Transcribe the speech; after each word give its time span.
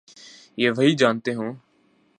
یہ 0.57 0.69
وہی 0.77 0.95
جانتے 0.95 1.33
ہوں۔ 1.33 1.53